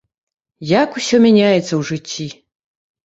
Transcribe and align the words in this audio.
Як 0.83 0.97
усё 1.01 1.15
мяняецца 1.25 1.69
ў 1.79 1.93
жыцці! 1.93 2.27